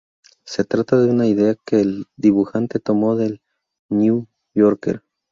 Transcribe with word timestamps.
Se 0.45 0.63
trata 0.63 0.99
de 0.99 1.11
una 1.11 1.27
idea 1.27 1.53
que 1.63 1.79
el 1.79 2.07
dibujante 2.17 2.79
tomó 2.79 3.15
del 3.15 3.43
"New 3.89 4.25
Yorker". 4.55 5.03